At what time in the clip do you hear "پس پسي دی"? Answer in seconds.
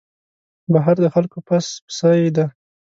1.47-2.45